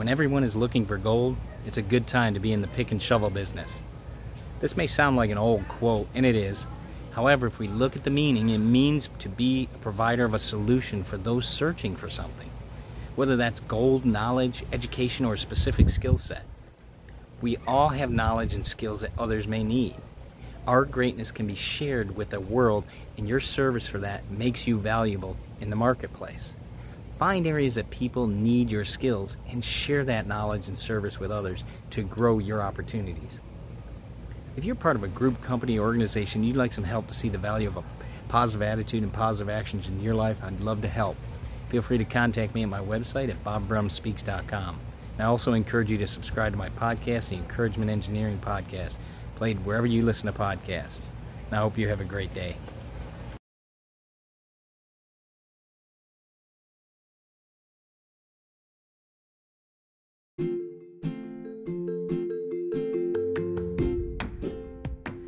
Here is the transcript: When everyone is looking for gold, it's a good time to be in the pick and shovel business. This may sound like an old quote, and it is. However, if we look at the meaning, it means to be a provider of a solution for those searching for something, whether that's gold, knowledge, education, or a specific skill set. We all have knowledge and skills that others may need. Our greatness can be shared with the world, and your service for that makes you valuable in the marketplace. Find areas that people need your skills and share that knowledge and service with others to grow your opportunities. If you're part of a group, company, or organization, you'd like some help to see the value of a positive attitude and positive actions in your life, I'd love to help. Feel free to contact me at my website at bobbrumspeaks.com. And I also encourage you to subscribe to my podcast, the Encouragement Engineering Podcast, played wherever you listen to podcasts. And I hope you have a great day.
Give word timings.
When 0.00 0.08
everyone 0.08 0.44
is 0.44 0.56
looking 0.56 0.86
for 0.86 0.96
gold, 0.96 1.36
it's 1.66 1.76
a 1.76 1.82
good 1.82 2.06
time 2.06 2.32
to 2.32 2.40
be 2.40 2.54
in 2.54 2.62
the 2.62 2.68
pick 2.68 2.90
and 2.90 3.02
shovel 3.02 3.28
business. 3.28 3.82
This 4.60 4.74
may 4.74 4.86
sound 4.86 5.18
like 5.18 5.28
an 5.28 5.36
old 5.36 5.68
quote, 5.68 6.08
and 6.14 6.24
it 6.24 6.34
is. 6.34 6.66
However, 7.12 7.48
if 7.48 7.58
we 7.58 7.68
look 7.68 7.96
at 7.96 8.04
the 8.04 8.08
meaning, 8.08 8.48
it 8.48 8.56
means 8.56 9.10
to 9.18 9.28
be 9.28 9.68
a 9.74 9.78
provider 9.80 10.24
of 10.24 10.32
a 10.32 10.38
solution 10.38 11.04
for 11.04 11.18
those 11.18 11.46
searching 11.46 11.96
for 11.96 12.08
something, 12.08 12.48
whether 13.14 13.36
that's 13.36 13.60
gold, 13.60 14.06
knowledge, 14.06 14.64
education, 14.72 15.26
or 15.26 15.34
a 15.34 15.38
specific 15.38 15.90
skill 15.90 16.16
set. 16.16 16.46
We 17.42 17.58
all 17.66 17.90
have 17.90 18.10
knowledge 18.10 18.54
and 18.54 18.64
skills 18.64 19.02
that 19.02 19.12
others 19.18 19.46
may 19.46 19.62
need. 19.62 19.96
Our 20.66 20.86
greatness 20.86 21.30
can 21.30 21.46
be 21.46 21.56
shared 21.56 22.16
with 22.16 22.30
the 22.30 22.40
world, 22.40 22.84
and 23.18 23.28
your 23.28 23.40
service 23.40 23.86
for 23.86 23.98
that 23.98 24.30
makes 24.30 24.66
you 24.66 24.80
valuable 24.80 25.36
in 25.60 25.68
the 25.68 25.76
marketplace. 25.76 26.54
Find 27.20 27.46
areas 27.46 27.74
that 27.74 27.90
people 27.90 28.26
need 28.26 28.70
your 28.70 28.86
skills 28.86 29.36
and 29.50 29.62
share 29.62 30.06
that 30.06 30.26
knowledge 30.26 30.68
and 30.68 30.78
service 30.78 31.20
with 31.20 31.30
others 31.30 31.64
to 31.90 32.02
grow 32.02 32.38
your 32.38 32.62
opportunities. 32.62 33.40
If 34.56 34.64
you're 34.64 34.74
part 34.74 34.96
of 34.96 35.04
a 35.04 35.08
group, 35.08 35.42
company, 35.42 35.78
or 35.78 35.82
organization, 35.86 36.42
you'd 36.42 36.56
like 36.56 36.72
some 36.72 36.82
help 36.82 37.08
to 37.08 37.14
see 37.14 37.28
the 37.28 37.36
value 37.36 37.68
of 37.68 37.76
a 37.76 37.84
positive 38.28 38.62
attitude 38.62 39.02
and 39.02 39.12
positive 39.12 39.50
actions 39.50 39.86
in 39.86 40.00
your 40.00 40.14
life, 40.14 40.42
I'd 40.42 40.60
love 40.60 40.80
to 40.80 40.88
help. 40.88 41.14
Feel 41.68 41.82
free 41.82 41.98
to 41.98 42.06
contact 42.06 42.54
me 42.54 42.62
at 42.62 42.70
my 42.70 42.80
website 42.80 43.28
at 43.28 43.44
bobbrumspeaks.com. 43.44 44.80
And 45.18 45.22
I 45.22 45.26
also 45.26 45.52
encourage 45.52 45.90
you 45.90 45.98
to 45.98 46.06
subscribe 46.06 46.54
to 46.54 46.58
my 46.58 46.70
podcast, 46.70 47.28
the 47.28 47.36
Encouragement 47.36 47.90
Engineering 47.90 48.40
Podcast, 48.42 48.96
played 49.34 49.62
wherever 49.66 49.86
you 49.86 50.06
listen 50.06 50.32
to 50.32 50.38
podcasts. 50.38 51.10
And 51.48 51.58
I 51.58 51.58
hope 51.58 51.76
you 51.76 51.86
have 51.88 52.00
a 52.00 52.04
great 52.04 52.32
day. 52.32 52.56